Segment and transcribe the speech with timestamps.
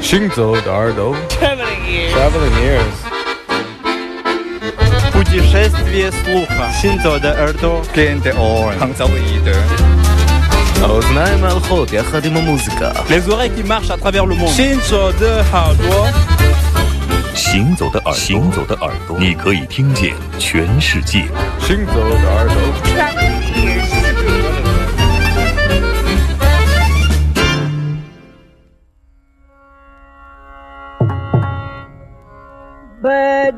[0.00, 2.12] 行走的耳朵 Traveling ears.
[2.14, 2.96] Traveling ears
[5.12, 6.70] Путешествие слуха.
[6.80, 7.82] Синто де Эрдо.
[7.94, 8.78] Кенте Орен.
[8.78, 9.54] Хангзалиде
[10.82, 12.90] האוזניים ההלכות יחד עם המוזיקה.
[13.08, 14.54] Les oreilles qui marchent à travers le monde.
[14.56, 16.12] Shinzo de Hardwa.
[17.34, 21.24] 行走的耳朵，行走的耳朵，你可以听见全世界。
[21.60, 22.56] 行走的耳朵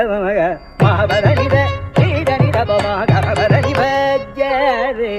[0.00, 0.40] தமக
[0.82, 1.56] மாபரணித
[1.94, 5.14] ஸ்ரீதனித பமாகபரணி பஜ்யரே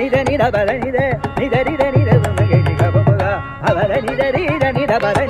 [0.00, 0.98] நித நித பர நித
[1.38, 2.10] நித நித நித
[3.70, 5.29] அவர நித ரீத நித பர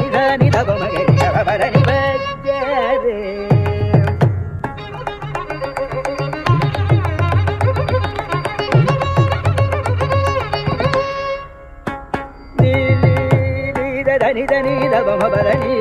[14.00, 15.74] దని దని దని దమ బలని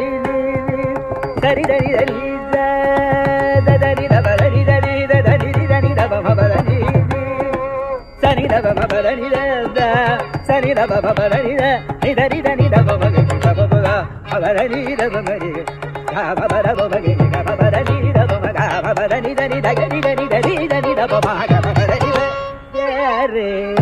[1.44, 2.18] సరి దని దని
[3.84, 4.94] దని దబలని దని
[5.28, 6.80] దని దని దమ బలని
[8.24, 9.30] సరి దమ బలని
[10.50, 11.53] సరి దమ బలని
[12.03, 13.59] ని దని దని దమ బని దమ
[14.34, 15.51] బలని దమ బని
[16.66, 18.34] దమ బని దమ బని దమ
[19.00, 21.16] బని దని దని దని దని దని దని దమ
[21.80, 22.12] బని
[23.34, 23.79] రే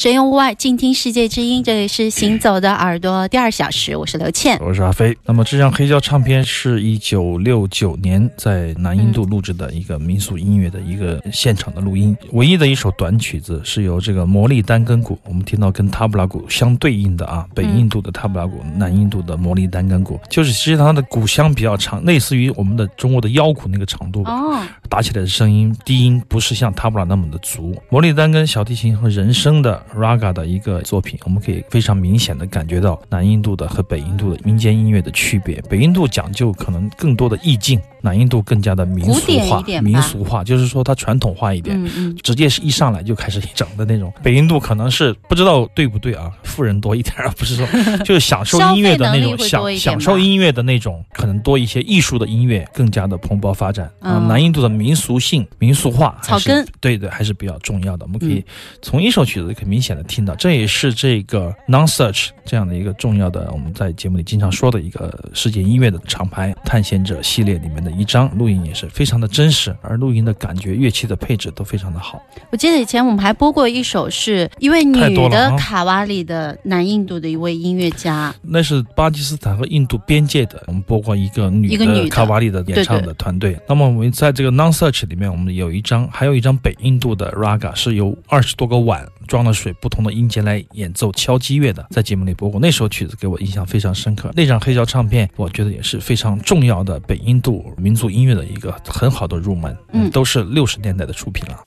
[0.00, 1.62] 神游屋外，静听世界之音。
[1.62, 4.58] 这里是行走的耳朵第二小时，我是刘倩。
[4.58, 5.14] 我是阿飞。
[5.26, 24.32] 那么这张黑胶唱片是一九六九年在南印度录制的一个民俗音乐的一个现场的录音，唯一的一首短曲子是由这个魔力单根鼓，我们听到跟塔布拉鼓相对应的啊，北印度的塔布拉鼓，南印度的魔力单根鼓，就是其实际上它的鼓箱比较长，类似于我们的中国的腰鼓那个长度吧。
[24.32, 27.76] 哦，打起来的声音低音不是像塔布拉那么的足。
[27.90, 35.60] 魔力单根小提琴和人声的 raga 的一个作品，我们可以非常明显的感觉到南印度的和北印度的民间音乐的区别。
[35.68, 41.82] 北印度讲究可能更多的意境，南印度更加的民俗化民俗化就是说它传统化一点。
[41.84, 47.66] 嗯嗯，直接是一上来就开始整的那种，北印度可能是不知道对不对啊，富人多一点，而不是说
[48.04, 54.18] 就是享受音乐的那种享享受音乐的那种， 可能多一些艺术的音乐更加的蓬勃发展啊。
[54.18, 58.06] 嗯南印度的民俗性、民俗化还是草根对对还是比较重要的。
[58.06, 58.44] 我们可以嗯
[58.80, 72.20] 从一首曲子可以明显的听到，这也是这个 Non Search 这样的一个重要的我们在节目里经常说的一个世界音乐的厂牌探险者系列里面的一张录音，也是非常的真实，而录音的感觉、乐器的配置都非常的好。
[72.50, 74.98] 我记得以前我们还播过一首是一位女
[75.28, 83.58] 的卡瓦里的南印度的一位音乐家，那是巴基斯坦和印度边界的，我们播过一个女的卡瓦里的演唱的团队。
[83.68, 92.58] 那么我们在这个 Non Search 里面，我们有一张，还有一张北印度的 Raga 是由二十多个碗装了水，不同的音节来演奏敲击乐的，在节目里播过。
[92.58, 94.28] 那首曲子给我印象非常深刻。
[94.34, 99.76] 那张黑胶唱片，我觉得也是非常重要的北印度民族音乐的一个很好的入门。
[99.92, 101.62] 嗯都是六十年代的出品了。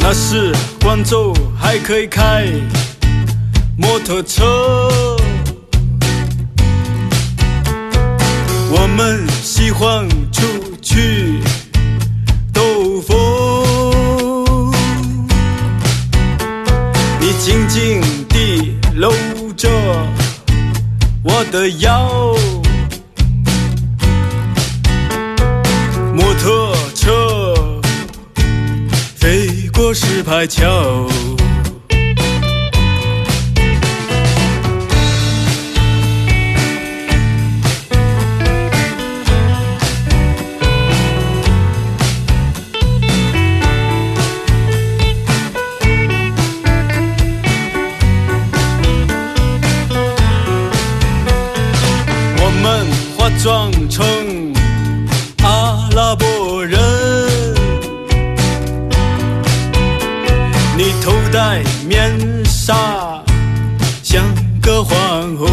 [0.00, 0.52] 那是
[0.82, 2.48] 广州还可以开
[3.78, 5.09] 摩托车，
[8.72, 10.42] 我们喜欢出
[10.80, 11.40] 去
[12.52, 14.72] 兜风。
[17.20, 19.12] 你紧紧地搂
[19.56, 19.68] 着
[21.24, 22.32] 我的腰，
[26.14, 27.80] 摩托车。
[29.16, 31.09] 飞过石牌桥。
[61.60, 63.22] 头戴面纱，
[64.02, 64.24] 像
[64.60, 65.46] 个皇后。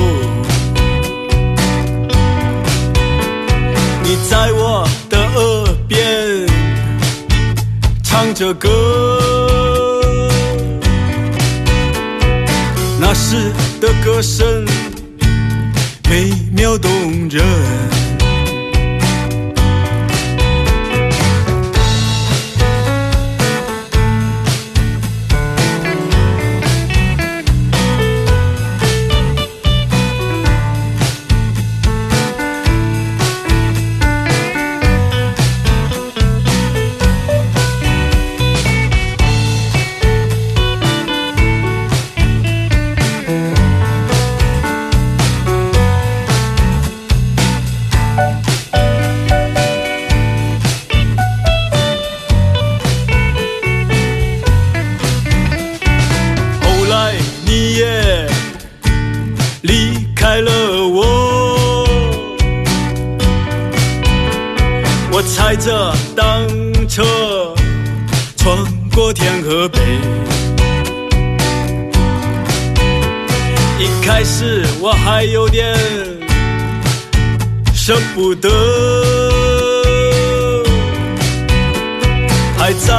[4.04, 6.48] 你在我的耳边
[8.04, 8.70] 唱着歌，
[13.00, 13.52] 那时
[13.82, 14.66] 的歌声
[16.10, 16.92] 美妙动
[17.30, 17.97] 人。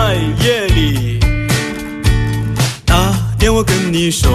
[0.09, 1.21] 在夜里。
[2.87, 4.31] 打电我跟你说，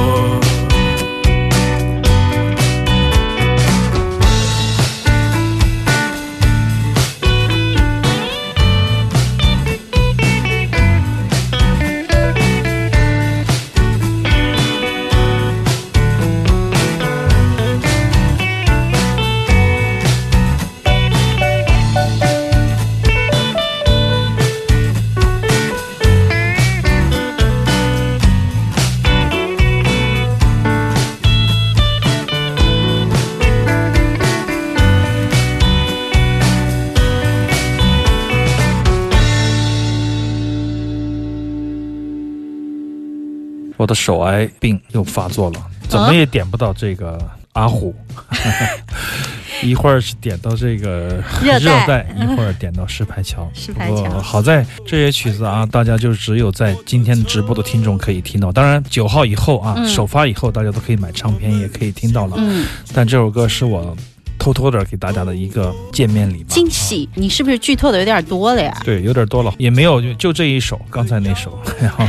[43.78, 47.20] 我的手癌病又发作了，怎么也点不到这个
[47.54, 47.96] 阿虎。
[49.62, 53.50] 一会儿是点到这个热带带，一会儿点到石牌桥。
[53.54, 58.52] 石牌桥不过好在这些曲子啊，大家就只有在今天直播的听众可以听到。
[58.52, 62.36] 当然九号以后啊，嗯首发以后大家都可以买唱片，也可以听到了。
[62.38, 63.96] 嗯，但这首歌是我
[64.44, 66.48] 偷偷的给大家的一个见面礼吧。
[66.50, 68.78] 惊喜，你是不是剧透的有点多了呀？
[68.84, 72.06] 对，有点多了，也没有就就这一首，刚才那首， 然后，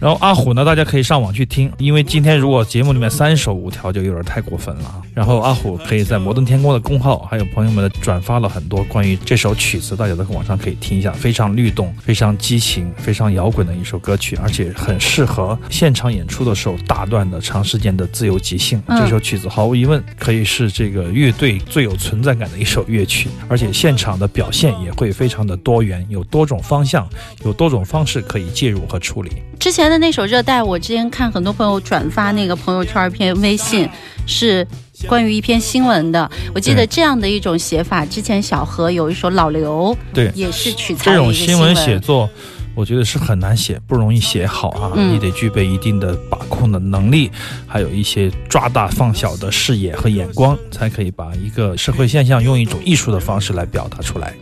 [0.00, 5.02] 然后阿虎呢，大家可以上网去听，因为今天如果节目里面三首五条就有点太过分了啊。
[5.12, 18.82] 然后阿虎可以在摩登天空的公号，还有朋友们的转发了很多关于这首曲子，大家在网上可以听一下，非常律动、非常激情、非常摇滚的一首歌曲，而且很适合现场演出的时候大段的长时间的自由即兴。
[18.86, 27.08] 嗯这首曲子毫无疑问可以是这个乐队最有存在感的一首乐曲，而且现场的表现也会非常的多元，有多种方向，
[27.44, 29.30] 有多种方式可以介入和处理。
[29.58, 33.88] 之前的那首《热带》，我之前看很多朋友转发那个朋友圈一篇微信，
[34.26, 34.66] 是
[35.06, 36.30] 关于一篇新闻的。
[36.54, 42.28] 我记得这样的一种写法，之前小何有一首《老刘》，对也是取材这种新闻闻写作，
[42.78, 44.92] 我觉得是很难写，不容易写好啊。
[44.94, 47.28] 嗯你得具备一定的把控的能力，
[47.66, 54.32] 还有一些抓大放小的视野和眼光，才可以把一个社会现象用一种艺术的方式来表达出来。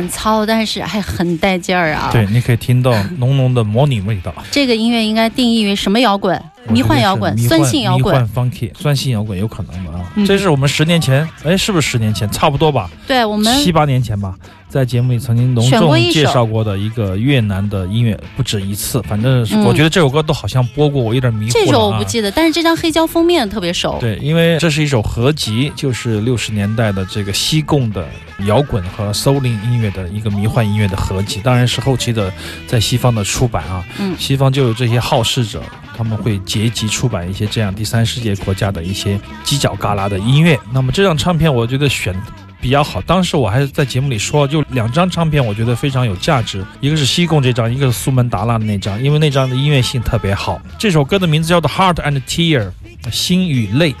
[0.00, 2.08] 很糙，但是还很带劲儿啊。
[2.10, 4.34] 对，，你可以听到浓浓的模拟味道。
[4.50, 6.42] 这个音乐应该定义为什么摇滚？
[6.68, 8.50] 迷幻摇滚酸性摇滚迷幻。
[8.50, 10.12] funky、酸性摇滚有可能的啊。
[10.14, 12.28] 嗯这是我们十年前，哎，是不是十年前？
[12.30, 14.34] 差不多吧，对我们七八年前吧，
[14.68, 19.00] 在节目里曾经隆重介绍过的一个越南的音乐，不止一次。
[19.02, 21.64] 反正我觉得这首歌都好像播过，我有点迷糊了、啊。
[21.64, 23.96] 这首我不记得，但是这张黑胶封面特别熟。
[24.00, 28.04] 对，因为这是一首合集，就是六十年代的这个西贡的
[28.46, 32.32] 摇滚和 souling 音乐的一个迷幻音乐的合集，当然是后期的
[32.66, 33.84] 在西方的出版啊。
[33.98, 35.62] 嗯西方就有这些好事者，
[36.00, 40.58] 他们会结集出版一些这样第三世界国家的一些犄角旮旯的音乐。
[40.72, 42.16] 那么这张唱片，我觉得选。
[42.62, 50.60] 比较好，当时我还是在节目里说，就两张唱片，我觉得非常有价值，一个是西贡这张，一个是苏门答腊的那张，因为那张的音乐性特别好。
[50.78, 52.70] 这首歌的名字叫做《Heart and Tear》，
[53.10, 53.94] 心与泪，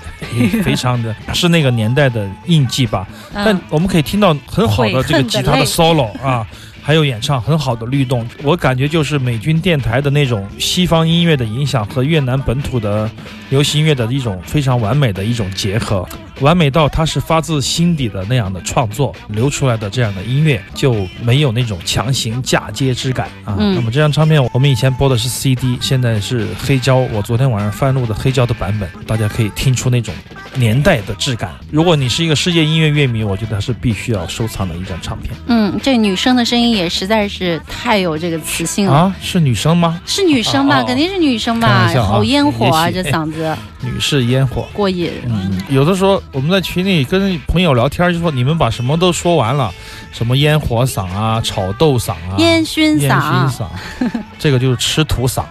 [0.62, 3.08] 非常的是那个年代的印记吧。
[3.32, 6.46] 但嗯，我们可以听到很好的这个吉他的 solo 啊，
[6.82, 8.26] 还有演唱很好的律动。
[8.42, 13.10] 我感觉就是美军电台的那种西方音乐的影响和越南本土的
[13.48, 16.06] 流行音乐的一种非常完美的一种结合，
[16.40, 23.56] 完美到它是发自心底的那样的创作流出来的这样的音乐就没有那种强行嫁接之感啊。
[23.58, 26.96] 嗯那么这张唱片我们以前播的是 CD，现在是黑胶。
[26.96, 30.14] 我昨天晚上翻录的黑胶的版本，大家可以听出那种
[30.60, 31.52] 年代的质感。
[31.70, 38.92] 如果你是一个世界音乐乐迷，我觉得是必须要收藏的一张唱片嗯，这女生的声音也实在是太有这个磁性了。
[38.92, 39.16] 啊。
[39.22, 40.00] 是女生吗？
[40.04, 40.84] 是女生吧？
[40.84, 44.68] 肯定是女生吧好烟火啊，这嗓子女士烟火。
[44.72, 45.10] 过瘾。
[45.24, 49.72] 嗯，有的时候我们在群里跟朋友聊天，就说你们把什么都说完了，
[50.12, 55.44] 什么烟火嗓啊、炒豆嗓啊、烟熏嗓烟熏，嗓， 这个就是吃土嗓，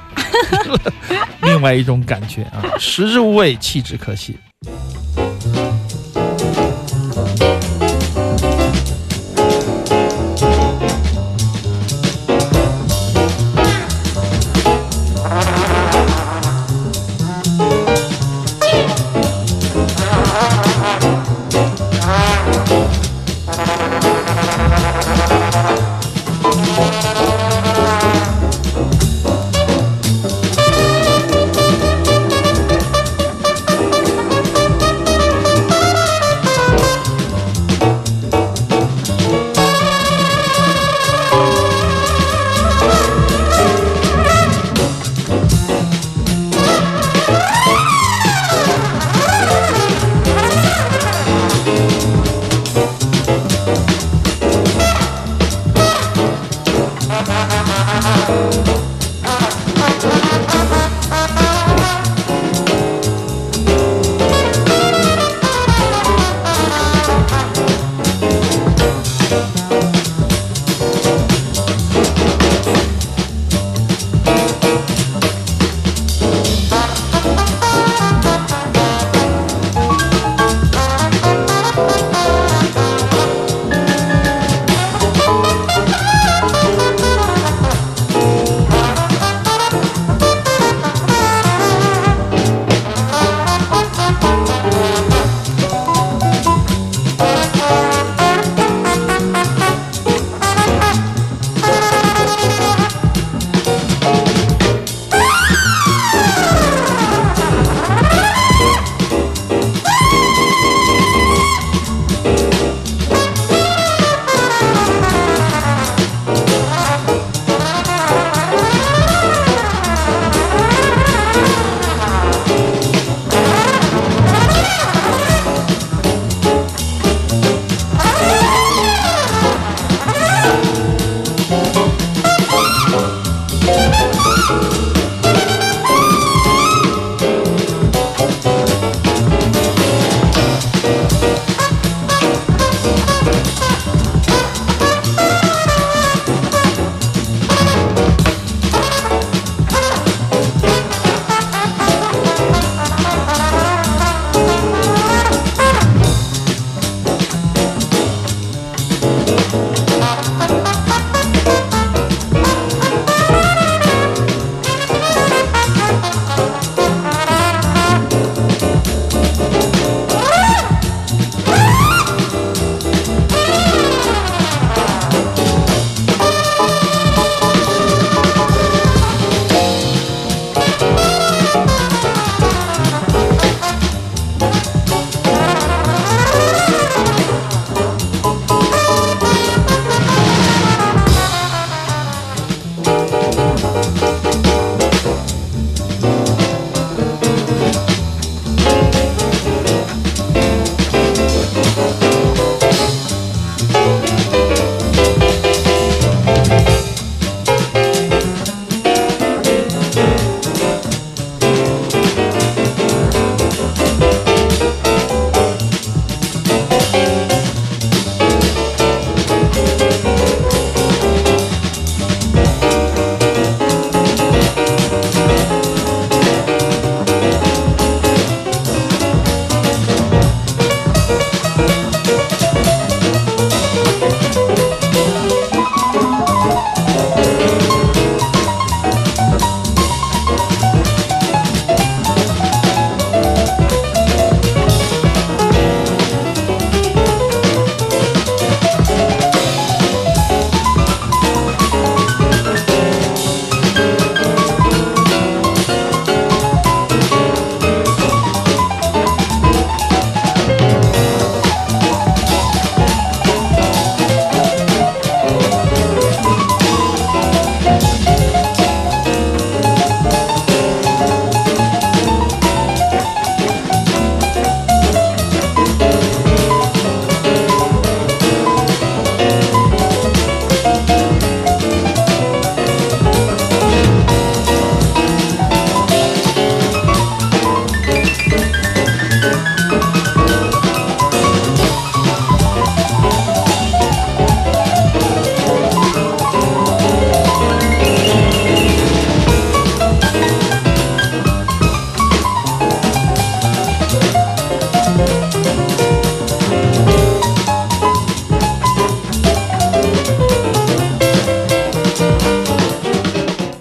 [1.42, 4.38] 另外一种感觉啊，食之无味，弃之可惜。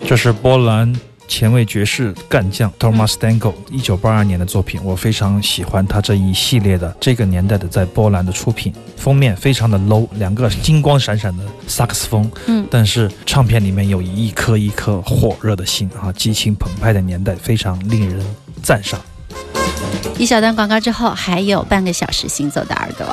[0.08, 0.90] 这是波兰
[1.28, 8.72] 前卫爵士干将 Thomas Stango 一九八二年的作品，我非常喜欢他这一系列的这个年代的在波兰的出品。
[8.96, 18.24] 封面非常的 low，两个金光闪闪的萨克斯风，嗯但是唱片里面有一颗一颗火热的心啊，激情澎湃的年代，非常令人
[18.62, 18.98] 赞赏。
[20.16, 23.06] 一小段广告之后，还有半个小时行走的耳朵。